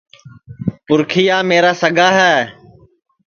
[0.85, 2.37] پُرکھِِیا میرا سگا ہے